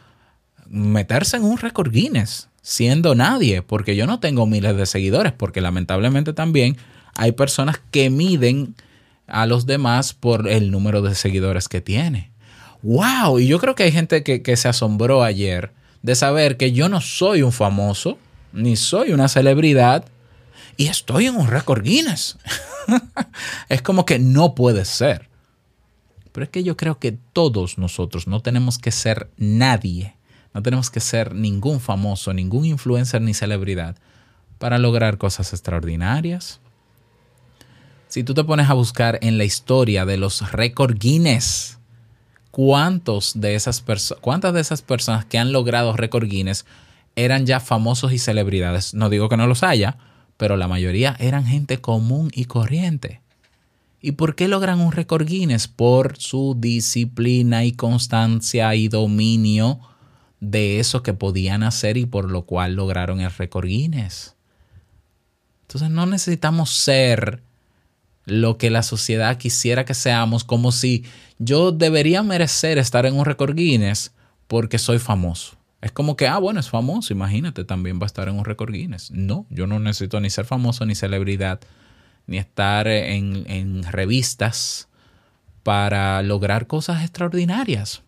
meterse 0.67 1.37
en 1.37 1.45
un 1.45 1.57
récord 1.57 1.91
Guinness 1.91 2.47
siendo 2.63 3.13
nadie? 3.13 3.61
Porque 3.61 3.95
yo 3.95 4.07
no 4.07 4.19
tengo 4.19 4.47
miles 4.47 4.75
de 4.75 4.87
seguidores, 4.87 5.33
porque 5.33 5.61
lamentablemente 5.61 6.33
también 6.33 6.77
hay 7.13 7.33
personas 7.33 7.79
que 7.91 8.09
miden 8.09 8.73
a 9.27 9.45
los 9.45 9.67
demás 9.67 10.13
por 10.13 10.49
el 10.49 10.71
número 10.71 11.03
de 11.03 11.13
seguidores 11.13 11.69
que 11.69 11.81
tiene. 11.81 12.31
¡Wow! 12.81 13.39
Y 13.39 13.47
yo 13.47 13.59
creo 13.59 13.75
que 13.75 13.83
hay 13.83 13.91
gente 13.91 14.23
que, 14.23 14.41
que 14.41 14.57
se 14.57 14.67
asombró 14.67 15.23
ayer 15.23 15.71
de 16.01 16.15
saber 16.15 16.57
que 16.57 16.71
yo 16.71 16.89
no 16.89 16.99
soy 16.99 17.43
un 17.43 17.51
famoso, 17.51 18.17
ni 18.51 18.75
soy 18.75 19.13
una 19.13 19.27
celebridad, 19.27 20.05
y 20.75 20.87
estoy 20.87 21.27
en 21.27 21.35
un 21.35 21.47
récord 21.47 21.83
Guinness. 21.83 22.37
es 23.69 23.81
como 23.81 24.05
que 24.05 24.19
no 24.19 24.55
puede 24.55 24.85
ser. 24.85 25.29
Pero 26.31 26.45
es 26.45 26.49
que 26.49 26.63
yo 26.63 26.75
creo 26.75 26.99
que 26.99 27.11
todos 27.11 27.77
nosotros 27.77 28.27
no 28.27 28.41
tenemos 28.41 28.79
que 28.79 28.91
ser 28.91 29.29
nadie, 29.37 30.15
no 30.53 30.61
tenemos 30.61 30.89
que 30.89 30.99
ser 30.99 31.33
ningún 31.33 31.79
famoso, 31.79 32.33
ningún 32.33 32.65
influencer 32.65 33.21
ni 33.21 33.33
celebridad 33.33 33.95
para 34.59 34.77
lograr 34.77 35.17
cosas 35.17 35.51
extraordinarias. 35.51 36.59
Si 38.07 38.23
tú 38.23 38.33
te 38.33 38.43
pones 38.43 38.69
a 38.69 38.73
buscar 38.73 39.17
en 39.21 39.37
la 39.37 39.43
historia 39.43 40.05
de 40.05 40.17
los 40.17 40.51
récord 40.51 40.97
Guinness, 40.99 41.79
¿cuántos 42.51 43.33
de 43.41 43.55
esas 43.55 43.83
¿cuántas 44.21 44.53
de 44.53 44.61
esas 44.61 44.83
personas 44.83 45.25
que 45.25 45.39
han 45.39 45.51
logrado 45.51 45.97
récord 45.97 46.27
Guinness 46.27 46.65
eran 47.15 47.47
ya 47.47 47.59
famosos 47.59 48.13
y 48.13 48.19
celebridades? 48.19 48.93
No 48.93 49.09
digo 49.09 49.29
que 49.29 49.37
no 49.37 49.47
los 49.47 49.63
haya, 49.63 49.97
pero 50.37 50.57
la 50.57 50.67
mayoría 50.67 51.15
eran 51.19 51.45
gente 51.45 51.81
común 51.81 52.29
y 52.33 52.45
corriente. 52.45 53.21
¿Y 53.99 54.11
por 54.11 54.35
qué 54.35 54.47
logran 54.47 54.79
un 54.79 54.91
récord 54.91 55.25
Guinness? 55.25 55.67
Por 55.67 56.17
su 56.17 56.55
disciplina 56.59 57.63
y 57.63 57.71
constancia 57.71 58.75
y 58.75 58.89
dominio 58.89 59.79
de 60.43 60.79
eso 60.79 61.03
que 61.03 61.13
podían 61.13 61.63
hacer 61.63 61.95
y 61.97 62.05
por 62.05 62.29
lo 62.29 62.43
cual 62.45 62.73
lograron 62.75 63.21
el 63.21 63.31
récord 63.31 63.65
Guinness. 63.65 64.35
Entonces 65.61 65.89
no 65.89 66.05
necesitamos 66.05 66.69
ser 66.69 67.41
lo 68.25 68.57
que 68.57 68.69
la 68.69 68.83
sociedad 68.83 69.37
quisiera 69.37 69.85
que 69.85 69.93
seamos, 69.93 70.43
como 70.43 70.71
si 70.71 71.05
yo 71.39 71.71
debería 71.71 72.23
merecer 72.23 72.77
estar 72.77 73.05
en 73.05 73.17
un 73.17 73.25
récord 73.25 73.55
Guinness 73.55 74.13
porque 74.47 74.77
soy 74.77 74.99
famoso. 74.99 75.57
Es 75.81 75.91
como 75.91 76.15
que, 76.15 76.27
ah, 76.27 76.37
bueno, 76.37 76.59
es 76.59 76.69
famoso, 76.69 77.13
imagínate, 77.13 77.63
también 77.63 77.99
va 77.99 78.03
a 78.03 78.07
estar 78.07 78.27
en 78.27 78.35
un 78.35 78.45
récord 78.45 78.71
Guinness. 78.73 79.11
No, 79.11 79.45
yo 79.49 79.65
no 79.67 79.79
necesito 79.79 80.19
ni 80.19 80.29
ser 80.29 80.45
famoso 80.45 80.85
ni 80.85 80.95
celebridad 80.95 81.59
ni 82.27 82.37
estar 82.37 82.87
en, 82.87 83.83
revistas 83.83 84.87
para 85.63 86.21
lograr 86.21 86.67
cosas 86.67 87.01
extraordinarias. 87.03 88.03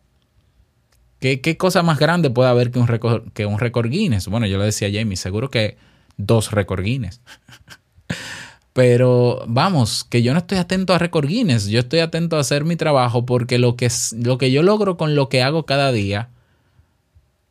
¿Qué, 1.41 1.58
cosa 1.58 1.82
más 1.82 1.98
grande 1.98 2.29
puede 2.29 2.50
haber 2.50 2.70
que 2.70 2.77
un, 2.77 2.88
récord, 2.88 3.24
que 3.34 3.48
un 3.48 3.58
récord 3.58 3.89
Guinness? 3.89 4.27
Bueno, 4.27 4.46
yo 4.46 4.60
le 4.60 4.65
decía 4.65 4.89
a 4.89 4.91
Jamie, 4.91 5.17
seguro 5.17 5.50
que 5.50 5.77
dos 6.17 6.51
récord 6.51 6.84
Guinness. 6.84 7.20
Pero 8.74 9.44
vamos, 9.48 10.03
que 10.03 10.22
yo 10.22 10.34
no 10.34 10.39
estoy 10.39 10.60
atento 10.60 10.94
a 10.94 11.00
récord 11.00 11.27
Guinness, 11.27 11.67
yo 11.67 11.79
estoy 11.79 12.00
atento 12.00 12.38
a 12.38 12.41
hacer 12.41 12.63
mi 12.63 12.75
trabajo 12.75 13.25
porque 13.25 13.58
lo 13.58 13.75
que, 13.75 13.89
lo 14.17 14.38
que 14.38 14.51
yo 14.51 14.62
logro 14.62 14.98
con 14.98 15.15
lo 15.15 15.29
que 15.29 15.41
hago 15.41 15.65
cada 15.65 15.91
día, 15.91 16.29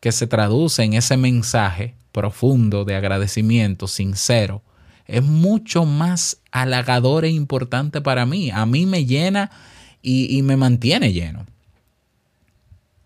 que 0.01 0.13
se 0.13 0.27
traduce 0.27 0.85
en 0.85 0.95
ese 0.95 1.17
mensaje 1.17 1.95
profundo 2.13 2.85
de 2.85 2.95
agradecimiento, 2.95 3.89
sincero, 3.89 4.63
es 5.07 5.23
mucho 5.23 5.85
más 5.85 6.39
halagador 6.53 7.25
e 7.25 7.31
importante 7.31 8.01
para 8.01 8.25
mí. 8.25 8.51
A 8.51 8.67
mí 8.67 8.87
me 8.87 9.05
llena 9.05 9.51
y, 10.03 10.43
me 10.43 10.57
mantiene 10.57 11.13
lleno. 11.13 11.47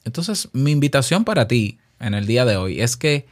Entonces, 0.08 0.48
mi 0.54 0.70
invitación 0.70 1.26
para 1.26 1.48
ti 1.48 1.80
en 2.00 2.14
el 2.14 2.26
día 2.26 2.46
de 2.46 2.56
hoy 2.56 2.80
es 2.80 2.96
que 2.96 3.26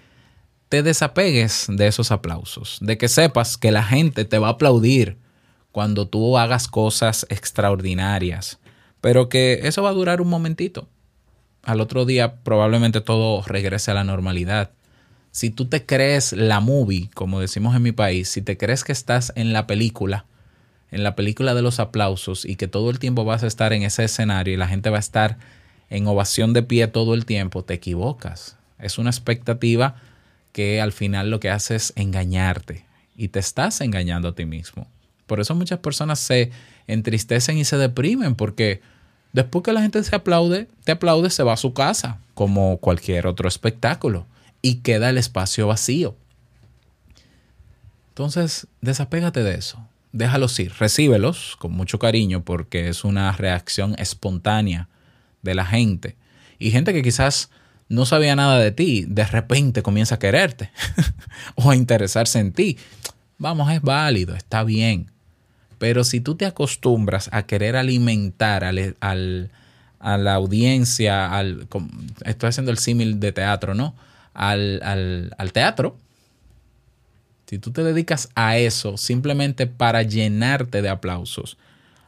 te 0.69 0.83
desapegues 0.83 1.69
de 1.71 1.87
esos 1.87 2.13
aplausos, 2.13 2.77
de 2.83 2.99
que 2.99 3.09
sepas 3.09 3.57
que 3.57 3.73
la 3.73 3.83
gente 3.83 4.27
te 4.27 4.39
va 4.39 4.49
a 4.49 4.51
aplaudir 4.51 5.17
cuando 5.73 6.07
tú 6.07 6.37
hagas 6.37 6.69
cosas 6.69 7.27
extraordinarias, 7.31 8.59
pero 9.01 9.31
que 9.31 9.61
eso 9.63 9.83
va 9.83 9.89
a 9.89 9.95
durar 9.95 10.21
un 10.21 10.29
momentito. 10.29 10.87
Al 11.63 11.81
otro 11.81 12.05
día 12.05 12.43
probablemente 12.43 13.01
todo 13.01 13.43
regrese 13.47 13.93
a 13.93 13.95
la 13.95 14.05
normalidad. 14.05 14.73
Si 15.31 15.49
tú 15.49 15.71
te 15.71 15.87
crees 15.87 16.35
la 16.35 16.61
movie, 16.61 17.09
como 17.15 17.41
decimos 17.41 17.75
en 17.75 17.85
mi 17.85 17.93
país, 17.93 18.29
si 18.29 18.43
te 18.43 18.59
crees 18.59 18.85
que 18.85 18.93
estás 18.93 19.33
en 19.35 19.55
la 19.55 19.67
película, 19.67 20.27
en 20.91 21.03
la 21.03 21.17
película 21.17 21.55
de 21.55 21.63
los 21.63 21.81
aplausos 21.81 22.45
y 22.45 22.57
que 22.57 22.69
todo 22.69 22.91
el 22.91 22.99
tiempo 22.99 23.25
vas 23.25 23.45
a 23.45 23.47
estar 23.47 23.73
en 23.73 23.83
ese 23.83 24.05
escenario 24.05 24.53
y 24.53 24.59
la 24.59 24.69
gente 24.69 24.91
va 24.91 24.99
a 24.99 25.01
estar 25.01 25.39
en 25.91 26.07
ovación 26.07 26.53
de 26.53 26.63
pie 26.63 26.87
todo 26.89 27.15
el 27.15 27.27
tiempo, 27.27 27.65
te 27.65 27.75
equivocas. 27.75 28.57
Es 28.79 28.99
una 28.99 29.11
expectativa 29.11 29.97
que 30.53 30.81
al 30.81 30.93
final 30.93 31.31
lo 31.31 31.41
que 31.41 31.51
hace 31.51 31.77
es 31.77 31.93
engañarte 31.97 32.85
y 33.17 33.29
te 33.29 33.39
estás 33.39 33.81
engañando 33.81 34.29
a 34.29 34.35
ti 34.35 34.45
mismo. 34.45 34.89
Por 35.27 35.41
eso 35.41 35.55
muchas 35.55 35.81
personas 35.81 36.19
se 36.21 36.51
entristecen 36.87 37.59
y 37.59 37.65
se 37.65 37.77
deprimen 37.77 38.35
porque 38.35 38.81
después 39.33 39.65
que 39.65 39.73
la 39.73 39.83
gente 39.83 40.03
se 40.03 40.15
aplaude, 40.15 40.69
te 40.85 40.93
aplaude, 40.93 41.31
se 41.31 41.43
va 41.43 41.55
a 41.55 41.59
su 41.59 41.73
casa, 41.75 42.21
como 42.35 42.79
cualquier 42.79 43.27
otro 43.27 43.49
espectáculo, 43.49 44.27
y 44.63 44.77
queda 44.77 45.11
el 45.11 45.19
espacio 45.19 45.67
vacío. 45.67 46.17
Entonces, 48.09 48.67
desapégate 48.81 49.43
de 49.43 49.57
eso, 49.57 49.79
déjalos 50.13 50.59
ir, 50.59 50.73
recíbelos 50.79 51.57
con 51.59 51.73
mucho 51.73 51.99
cariño 51.99 52.43
porque 52.45 52.89
es 52.89 53.05
una 53.05 53.31
reacción 53.33 53.95
espontánea 53.99 54.89
de 55.47 55.55
la 55.55 55.65
gente. 55.65 56.17
Y 56.59 56.71
gente 56.71 56.93
que 56.93 57.03
quizás 57.03 57.51
no 57.89 58.05
sabía 58.05 58.37
nada 58.37 58.59
de 58.59 58.73
ti, 58.73 59.07
de 59.09 59.25
repente 59.25 59.83
comienza 59.83 60.17
a 60.17 60.19
quererte 60.19 60.71
o 61.55 61.71
a 61.71 61.77
interesarse 61.77 62.39
en 62.39 62.53
ti. 62.53 62.77
Vamos, 63.39 63.71
es 63.73 63.81
válido, 63.81 64.35
está 64.35 64.65
bien. 64.65 65.11
Pero 65.79 66.05
si 66.05 66.21
tú 66.21 66.37
te 66.37 66.47
acostumbras 66.47 67.29
a 67.33 67.45
querer 67.45 67.77
alimentar 67.77 68.65
al, 68.65 69.51
a 69.99 70.19
la 70.19 70.35
audiencia, 70.35 71.35
al, 71.37 71.67
estoy 72.25 72.49
haciendo 72.49 72.71
el 72.71 72.79
símil 72.79 73.21
de 73.21 73.33
teatro, 73.33 73.75
¿no? 73.75 73.95
Al, 74.35 74.81
al 74.83 75.53
teatro, 75.53 75.97
si 77.47 77.59
tú 77.59 77.71
te 77.71 77.85
dedicas 77.85 78.29
a 78.35 78.57
eso 78.59 78.97
simplemente 78.97 79.67
para 79.67 80.03
llenarte 80.03 80.83
de 80.83 80.89
aplausos, 80.89 81.57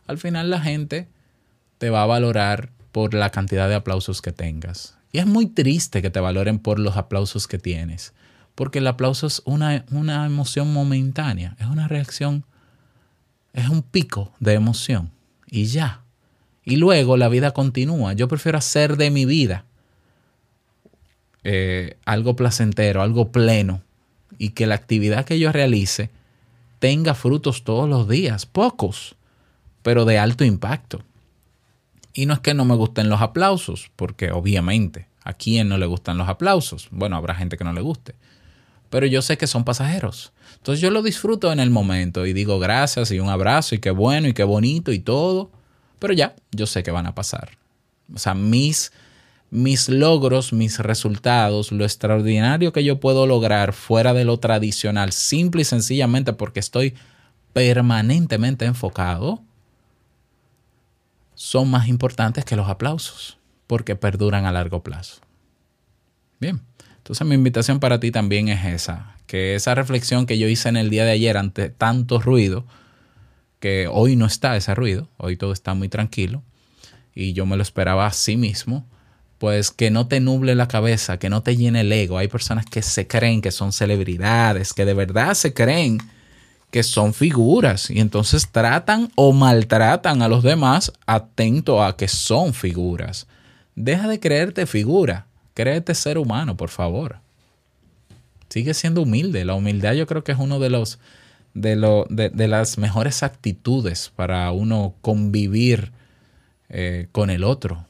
al 0.07 0.19
final 0.19 0.51
la 0.51 0.61
gente 0.61 1.07
te 1.79 1.91
va 1.91 2.03
a 2.03 2.07
valorar 2.07 2.71
por 2.99 3.15
la 3.15 3.31
cantidad 3.31 3.69
de 3.69 3.77
aplausos 3.77 4.21
que 4.21 4.33
tengas. 4.33 4.97
Y 5.13 5.19
es 5.19 5.27
muy 5.27 5.47
triste 5.47 6.03
que 6.03 6.11
te 6.11 6.19
valoren 6.19 6.59
por 6.59 6.81
los 6.81 6.97
aplausos 6.97 7.47
que 7.47 7.57
tienes, 7.57 8.13
porque 8.57 8.81
el 8.81 8.89
aplauso 8.89 9.29
es 9.29 9.41
una, 9.45 9.85
una 9.93 10.27
emoción 10.27 10.73
momentánea, 10.73 11.55
es 11.61 11.67
una 11.69 11.87
reacción, 11.87 12.45
es 13.53 13.69
un 13.69 13.83
pico 13.83 14.33
de 14.41 14.55
emoción 14.55 15.13
y 15.47 15.67
ya. 15.67 16.03
Y 16.65 16.75
luego 16.75 17.17
la 17.17 17.29
vida 17.29 17.53
continúa. 17.53 18.15
Yo 18.15 18.27
prefiero 18.27 18.59
hacer 18.59 18.97
de 18.97 19.13
mi 19.13 19.27
vida 19.27 19.65
eh, 21.45 21.99
algo 22.05 22.35
placentero, 22.35 23.01
algo 23.01 23.31
pleno, 23.31 23.81
y 24.39 24.49
que 24.49 24.67
la 24.67 24.75
actividad 24.75 25.25
que 25.25 25.39
yo 25.39 25.53
realice 25.53 26.11
tenga 26.81 27.15
frutos 27.15 27.63
todos 27.63 27.89
los 27.89 28.09
días, 28.09 28.45
pocos, 28.45 29.15
pero 29.85 30.05
de 30.05 30.19
alto 30.19 30.45
impacto. 30.45 31.05
Y 32.19 32.27
no 32.27 32.35
es 32.35 32.41
que 32.41 32.53
no 32.53 32.65
me 32.65 32.75
gusten 32.75 33.09
los 33.09 33.21
aplausos, 33.21 33.93
porque 33.95 34.33
obviamente 34.33 35.07
a 35.23 35.35
quién 35.35 35.69
no 35.69 35.79
le 35.79 35.87
gustan 35.87 36.19
los 36.19 36.29
aplausos. 36.29 36.89
Bueno, 36.91 37.15
habrá 37.15 37.33
gente 37.37 37.57
que 37.57 37.63
no 37.63 37.73
le 37.73 37.81
guste. 37.81 38.17
Pero 38.91 39.07
yo 39.07 39.23
sé 39.23 39.39
que 39.39 39.47
son 39.47 39.63
pasajeros. 39.63 40.33
Entonces 40.57 40.81
yo 40.81 40.91
lo 40.91 41.03
disfruto 41.03 41.53
en 41.53 41.61
el 41.61 41.71
momento 41.71 42.27
y 42.27 42.33
digo 42.33 42.59
gracias 42.59 43.13
y 43.13 43.21
un 43.21 43.29
abrazo 43.29 43.77
y 43.77 43.79
qué 43.79 43.93
bueno 43.93 44.27
y 44.27 44.33
qué 44.33 44.43
bonito 44.43 44.91
y 44.91 44.99
todo. 44.99 45.53
Pero 46.01 46.13
ya, 46.13 46.35
yo 46.51 46.67
sé 46.67 46.83
que 46.83 46.91
van 46.91 47.07
a 47.07 47.15
pasar. 47.15 47.51
O 48.13 48.19
sea, 48.19 48.35
mis, 48.35 48.91
mis 49.51 49.89
logros, 49.89 50.53
mis 50.53 50.81
resultados, 50.81 51.71
lo 51.71 51.85
extraordinario 51.85 52.73
que 52.73 52.83
yo 52.83 52.99
puedo 52.99 53.29
lograr 53.29 53.73
fuera 53.73 54.13
de 54.13 54.25
lo 54.25 54.41
tradicional, 54.41 55.13
simple 55.13 55.63
y 55.63 55.67
sencillamente 55.67 56.33
porque 56.33 56.59
estoy 56.59 56.95
permanentemente 57.53 58.65
enfocado 58.65 59.45
son 61.39 61.71
más 61.71 61.87
importantes 61.87 62.45
que 62.45 62.57
los 62.57 62.69
aplausos, 62.69 63.39
porque 63.69 63.95
perduran 63.95 64.45
a 64.45 64.51
largo 64.51 64.83
plazo. 64.83 65.21
Bien, 66.41 66.61
entonces 66.97 67.25
mi 67.29 67.37
invitación 67.37 67.79
para 67.79 68.01
ti 68.01 68.11
también 68.11 68.49
es 68.49 68.65
esa, 68.65 69.15
que 69.29 69.55
esa 69.55 69.77
reflexión 69.77 70.27
que 70.27 70.37
yo 70.37 70.49
hice 70.49 70.69
en 70.69 70.77
el 70.77 70.91
día 70.91 71.05
de 71.05 71.13
ayer 71.13 71.37
ante 71.37 71.69
tanto 71.69 72.21
ruido, 72.21 72.67
que 73.61 73.87
hoy 73.89 74.17
no 74.17 74.27
está 74.27 74.57
ese 74.57 74.75
ruido, 74.75 75.09
hoy 75.17 75.37
todo 75.37 75.53
está 75.53 75.75
muy 75.75 75.89
tranquilo, 75.89 76.43
y 77.15 77.35
yo 77.35 77.47
me 77.47 77.57
lo 77.57 77.63
esperaba 77.63 78.07
a 78.07 78.13
sí 78.13 78.37
mismo, 78.37 78.85
pues 79.39 79.71
que 79.71 79.93
no 79.93 80.09
te 80.09 80.19
nuble 80.19 80.57
la 80.57 80.67
cabeza, 80.67 81.21
que 81.21 81.31
no 81.31 81.45
te 81.45 81.57
llene 81.57 81.83
el 81.83 81.93
ego. 81.93 82.19
Hay 82.19 82.27
personas 82.27 82.67
que 82.67 82.83
se 82.83 83.07
creen 83.07 83.43
que 83.43 83.53
son 83.53 83.73
celebridades, 83.73 84.73
que 84.73 84.85
de 84.85 84.95
verdad 84.95 85.35
se 85.35 85.55
creen 85.55 85.99
que 86.71 86.83
son 86.83 87.15
figuras 87.15 87.91
y 87.91 88.01
entonces 88.01 88.49
tratan 88.51 89.11
o 89.15 89.33
maltratan 89.33 90.23
a 90.23 90.29
los 90.29 90.43
demás 90.43 90.93
atento 91.07 91.83
a 91.83 91.97
que 91.97 92.09
son 92.09 92.53
figuras. 92.53 93.27
Deja 93.75 94.09
de 94.09 94.21
creerte 94.21 94.67
figura, 94.67 95.27
créete 95.55 95.95
ser 95.95 96.19
humano, 96.19 96.57
por 96.57 96.69
favor. 96.69 97.21
Sigue 98.51 98.75
siendo 98.75 99.03
humilde. 99.03 99.45
La 99.45 99.55
humildad 99.55 99.95
yo 99.95 100.07
creo 100.07 100.25
que 100.25 100.33
es 100.33 100.39
uno 100.39 100.59
de 100.59 100.71
los 100.71 100.99
de, 101.55 101.77
lo, 101.77 102.07
de, 102.09 102.49
las 102.49 102.79
mejores 102.79 103.23
actitudes 103.23 104.13
para 104.15 104.53
uno 104.53 104.95
convivir 105.01 105.93
eh, 106.69 107.09
con 107.13 107.31
el 107.31 107.45
otro. 107.45 107.87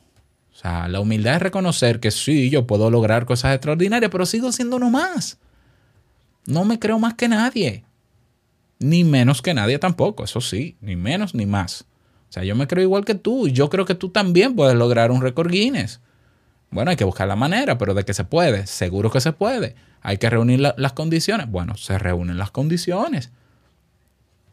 O 0.52 0.56
sea, 0.56 0.88
la 0.88 1.00
humildad 1.00 1.36
es 1.36 1.42
reconocer 1.42 2.00
que 2.00 2.10
sí, 2.10 2.50
yo 2.50 2.66
puedo 2.66 2.90
lograr 2.90 3.26
cosas 3.26 3.54
extraordinarias, 3.54 4.10
pero 4.10 4.24
sigo 4.24 4.50
siendo 4.52 4.76
uno 4.76 4.90
más. 4.90 5.38
No 6.46 6.64
me 6.64 6.78
creo 6.78 6.98
más 6.98 7.14
que 7.14 7.28
nadie 7.28 7.84
ni 8.78 9.04
menos 9.04 9.42
que 9.42 9.54
nadie 9.54 9.78
tampoco, 9.78 10.24
eso 10.24 10.40
sí, 10.40 10.76
ni 10.80 10.96
menos 10.96 11.34
ni 11.34 11.46
más. 11.46 11.84
O 12.28 12.32
sea, 12.32 12.44
yo 12.44 12.54
me 12.54 12.66
creo 12.66 12.82
igual 12.82 13.04
que 13.04 13.14
tú, 13.14 13.48
yo 13.48 13.70
creo 13.70 13.84
que 13.84 13.94
tú 13.94 14.10
también 14.10 14.54
puedes 14.54 14.76
lograr 14.76 15.10
un 15.10 15.22
récord 15.22 15.50
Guinness. 15.50 16.00
Bueno, 16.70 16.90
hay 16.90 16.96
que 16.96 17.04
buscar 17.04 17.26
la 17.26 17.36
manera, 17.36 17.78
pero 17.78 17.94
de 17.94 18.04
que 18.04 18.12
se 18.12 18.24
puede, 18.24 18.66
seguro 18.66 19.10
que 19.10 19.20
se 19.20 19.32
puede. 19.32 19.74
Hay 20.02 20.18
que 20.18 20.28
reunir 20.28 20.60
las 20.60 20.92
condiciones. 20.92 21.50
Bueno, 21.50 21.76
se 21.76 21.98
reúnen 21.98 22.36
las 22.36 22.50
condiciones. 22.50 23.30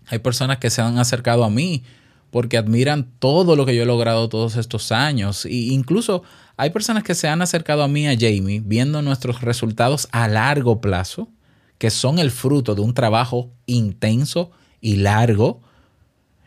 Hay 0.07 0.19
personas 0.19 0.59
que 0.59 0.69
se 0.69 0.81
han 0.81 0.97
acercado 0.97 1.43
a 1.43 1.49
mí 1.49 1.83
porque 2.31 2.57
admiran 2.57 3.11
todo 3.19 3.55
lo 3.55 3.65
que 3.65 3.75
yo 3.75 3.83
he 3.83 3.85
logrado 3.85 4.29
todos 4.29 4.55
estos 4.55 4.91
años. 4.91 5.45
E 5.45 5.53
incluso 5.53 6.23
hay 6.55 6.69
personas 6.69 7.03
que 7.03 7.15
se 7.15 7.27
han 7.27 7.41
acercado 7.41 7.83
a 7.83 7.87
mí, 7.89 8.07
a 8.07 8.15
Jamie, 8.17 8.61
viendo 8.63 9.01
nuestros 9.01 9.41
resultados 9.41 10.07
a 10.11 10.27
largo 10.29 10.79
plazo 10.79 11.29
que 11.77 11.89
son 11.89 12.19
el 12.19 12.31
fruto 12.31 12.75
de 12.75 12.81
un 12.81 12.93
trabajo 12.93 13.51
intenso 13.65 14.51
y 14.81 14.97
largo 14.97 15.61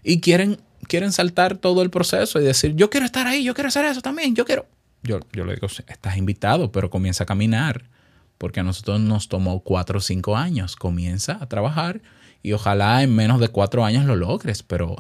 y 0.03 0.21
quieren, 0.21 0.59
quieren 0.87 1.12
saltar 1.12 1.57
todo 1.57 1.83
el 1.83 1.91
proceso 1.91 2.41
y 2.41 2.45
decir, 2.45 2.75
yo 2.75 2.91
quiero 2.91 3.07
estar 3.07 3.27
ahí, 3.27 3.45
yo 3.45 3.55
quiero 3.55 3.69
hacer 3.69 3.85
eso 3.85 4.01
también, 4.01 4.35
yo 4.35 4.45
quiero. 4.45 4.67
Yo, 5.03 5.21
yo 5.33 5.45
le 5.45 5.55
digo, 5.55 5.67
estás 5.67 6.17
invitado, 6.17 6.73
pero 6.73 6.91
comienza 6.91 7.25
a 7.25 7.27
caminar, 7.27 7.85
porque 8.38 8.61
a 8.61 8.62
nosotros 8.62 9.01
nos 9.01 9.29
tomó 9.29 9.61
cuatro 9.61 9.99
o 9.99 10.01
cinco 10.01 10.37
años, 10.37 10.77
comienza 10.77 11.38
a 11.41 11.47
trabajar 11.47 12.01
y 12.43 12.53
ojalá 12.53 13.03
en 13.03 13.14
menos 13.14 13.41
de 13.41 13.49
cuatro 13.49 13.85
años 13.85 14.07
lo 14.07 14.17
logres, 14.17 14.62
pero 14.62 14.97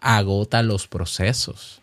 agota 0.00 0.62
los 0.62 0.86
procesos. 0.86 1.80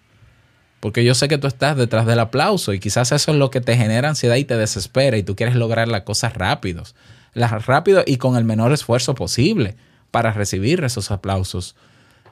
Porque 0.79 1.03
yo 1.03 1.15
sé 1.15 1.27
que 1.27 1.37
tú 1.37 1.47
estás 1.47 1.75
detrás 1.75 2.05
del 2.05 2.19
aplauso 2.19 2.71
y 2.73 2.79
quizás 2.79 3.11
eso 3.11 3.31
es 3.31 3.37
lo 3.37 3.49
que 3.49 3.61
te 3.61 3.75
genera 3.75 4.09
ansiedad 4.09 4.35
y 4.35 4.45
te 4.45 4.57
desespera 4.57 5.17
y 5.17 5.23
tú 5.23 5.35
quieres 5.35 5.55
lograr 5.55 5.87
las 5.87 6.01
cosas 6.01 6.33
rápidos 6.33 6.95
rápido 7.37 8.03
y 8.05 8.17
con 8.17 8.35
el 8.35 8.43
menor 8.43 8.71
esfuerzo 8.71 9.15
posible 9.15 9.75
para 10.11 10.31
recibir 10.31 10.83
esos 10.83 11.11
aplausos. 11.11 11.75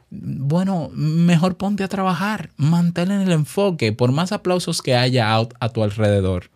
Bueno, 0.09 0.89
mejor 0.93 1.57
ponte 1.57 1.83
a 1.83 1.87
trabajar, 1.87 2.49
mantén 2.57 3.11
el 3.11 3.31
enfoque, 3.31 3.91
por 3.91 4.11
más 4.11 4.31
aplausos 4.31 4.81
que 4.81 4.95
haya 4.95 5.35
a 5.35 5.69
tu 5.69 5.83
alrededor 5.83 6.49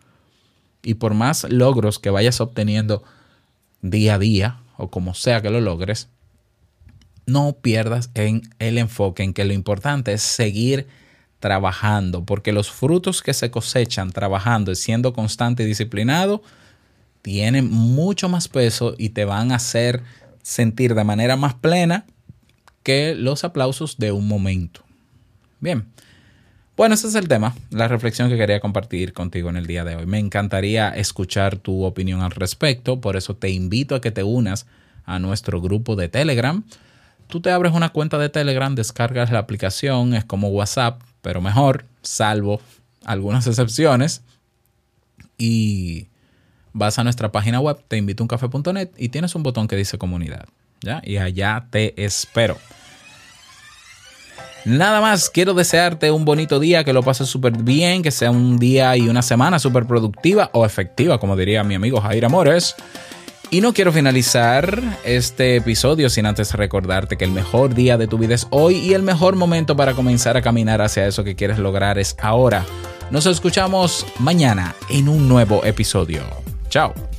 y 0.82 0.94
por 0.94 1.14
más 1.14 1.44
logros 1.50 1.98
que 1.98 2.10
vayas 2.10 2.40
obteniendo 2.40 3.02
día 3.82 4.14
a 4.14 4.18
día 4.18 4.60
o 4.76 4.90
como 4.90 5.14
sea 5.14 5.42
que 5.42 5.50
lo 5.50 5.60
logres, 5.60 6.08
no 7.26 7.52
pierdas 7.60 8.10
en 8.14 8.42
el 8.58 8.78
enfoque 8.78 9.22
en 9.22 9.34
que 9.34 9.44
lo 9.44 9.52
importante 9.52 10.12
es 10.12 10.22
seguir 10.22 10.88
trabajando, 11.38 12.24
porque 12.24 12.52
los 12.52 12.70
frutos 12.70 13.22
que 13.22 13.34
se 13.34 13.50
cosechan 13.50 14.10
trabajando 14.10 14.72
y 14.72 14.76
siendo 14.76 15.12
constante 15.12 15.62
y 15.62 15.66
disciplinado 15.66 16.42
tienen 17.22 17.70
mucho 17.70 18.28
más 18.28 18.48
peso 18.48 18.94
y 18.98 19.10
te 19.10 19.24
van 19.24 19.52
a 19.52 19.56
hacer 19.56 20.02
sentir 20.42 20.94
de 20.94 21.04
manera 21.04 21.36
más 21.36 21.54
plena 21.54 22.06
que 22.82 23.14
los 23.14 23.44
aplausos 23.44 23.98
de 23.98 24.12
un 24.12 24.26
momento. 24.26 24.82
Bien. 25.60 25.86
Bueno, 26.76 26.94
ese 26.94 27.08
es 27.08 27.14
el 27.14 27.28
tema, 27.28 27.54
la 27.70 27.88
reflexión 27.88 28.30
que 28.30 28.38
quería 28.38 28.58
compartir 28.58 29.12
contigo 29.12 29.50
en 29.50 29.56
el 29.56 29.66
día 29.66 29.84
de 29.84 29.96
hoy. 29.96 30.06
Me 30.06 30.18
encantaría 30.18 30.88
escuchar 30.88 31.58
tu 31.58 31.84
opinión 31.84 32.22
al 32.22 32.30
respecto, 32.30 33.02
por 33.02 33.16
eso 33.16 33.36
te 33.36 33.50
invito 33.50 33.94
a 33.94 34.00
que 34.00 34.10
te 34.10 34.22
unas 34.22 34.66
a 35.04 35.18
nuestro 35.18 35.60
grupo 35.60 35.94
de 35.94 36.08
Telegram. 36.08 36.64
Tú 37.26 37.42
te 37.42 37.50
abres 37.50 37.74
una 37.74 37.90
cuenta 37.90 38.16
de 38.16 38.30
Telegram, 38.30 38.74
descargas 38.74 39.30
la 39.30 39.40
aplicación, 39.40 40.14
es 40.14 40.24
como 40.24 40.48
WhatsApp, 40.48 41.02
pero 41.20 41.42
mejor, 41.42 41.84
salvo 42.00 42.62
algunas 43.04 43.46
excepciones. 43.46 44.22
Y 45.36 46.06
vas 46.72 46.98
a 46.98 47.04
nuestra 47.04 47.32
página 47.32 47.60
web, 47.60 47.78
te 47.88 47.96
invito 47.96 48.26
a 48.30 48.88
y 48.96 49.08
tienes 49.08 49.34
un 49.34 49.42
botón 49.42 49.68
que 49.68 49.76
dice 49.76 49.98
comunidad. 49.98 50.46
¿ya? 50.82 51.00
Y 51.04 51.18
allá 51.18 51.66
te 51.70 52.02
espero. 52.02 52.56
Nada 54.64 55.00
más, 55.00 55.30
quiero 55.30 55.54
desearte 55.54 56.10
un 56.10 56.24
bonito 56.24 56.60
día, 56.60 56.84
que 56.84 56.92
lo 56.92 57.02
pases 57.02 57.28
súper 57.28 57.56
bien, 57.56 58.02
que 58.02 58.10
sea 58.10 58.30
un 58.30 58.58
día 58.58 58.94
y 58.96 59.08
una 59.08 59.22
semana 59.22 59.58
súper 59.58 59.86
productiva 59.86 60.50
o 60.52 60.66
efectiva, 60.66 61.18
como 61.18 61.34
diría 61.34 61.64
mi 61.64 61.74
amigo 61.74 62.00
Jair 62.00 62.26
Amores. 62.26 62.74
Y 63.50 63.62
no 63.62 63.72
quiero 63.72 63.90
finalizar 63.90 64.80
este 65.02 65.56
episodio 65.56 66.08
sin 66.08 66.26
antes 66.26 66.54
recordarte 66.54 67.16
que 67.16 67.24
el 67.24 67.32
mejor 67.32 67.74
día 67.74 67.96
de 67.96 68.06
tu 68.06 68.18
vida 68.18 68.34
es 68.34 68.46
hoy 68.50 68.76
y 68.76 68.94
el 68.94 69.02
mejor 69.02 69.34
momento 69.34 69.76
para 69.76 69.94
comenzar 69.94 70.36
a 70.36 70.42
caminar 70.42 70.82
hacia 70.82 71.06
eso 71.06 71.24
que 71.24 71.34
quieres 71.34 71.58
lograr 71.58 71.98
es 71.98 72.14
ahora. 72.20 72.64
Nos 73.10 73.26
escuchamos 73.26 74.06
mañana 74.20 74.76
en 74.88 75.08
un 75.08 75.28
nuevo 75.28 75.64
episodio. 75.64 76.22
Chao. 76.70 77.09